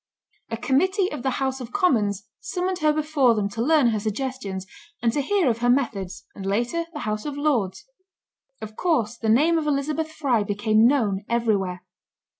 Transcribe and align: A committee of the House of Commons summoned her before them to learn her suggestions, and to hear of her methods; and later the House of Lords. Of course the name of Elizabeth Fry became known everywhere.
A 0.49 0.57
committee 0.57 1.11
of 1.11 1.21
the 1.21 1.37
House 1.37 1.61
of 1.61 1.71
Commons 1.71 2.25
summoned 2.39 2.79
her 2.79 2.91
before 2.91 3.35
them 3.35 3.47
to 3.49 3.61
learn 3.61 3.89
her 3.89 3.99
suggestions, 3.99 4.65
and 4.99 5.13
to 5.13 5.21
hear 5.21 5.47
of 5.47 5.59
her 5.59 5.69
methods; 5.69 6.25
and 6.33 6.43
later 6.43 6.85
the 6.91 7.01
House 7.01 7.23
of 7.23 7.37
Lords. 7.37 7.85
Of 8.63 8.75
course 8.75 9.15
the 9.15 9.29
name 9.29 9.59
of 9.59 9.67
Elizabeth 9.67 10.11
Fry 10.11 10.41
became 10.43 10.87
known 10.87 11.23
everywhere. 11.29 11.83